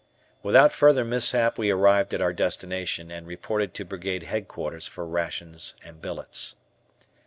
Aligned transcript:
Without 0.41 0.73
further 0.73 1.05
mishap 1.05 1.59
we 1.59 1.69
arrived 1.69 2.11
at 2.11 2.23
our 2.23 2.33
destination, 2.33 3.11
and 3.11 3.27
reported 3.27 3.75
to 3.75 3.85
Brigade 3.85 4.23
Headquarters 4.23 4.87
for 4.87 5.05
rations 5.05 5.75
and 5.83 6.01
billets. 6.01 6.55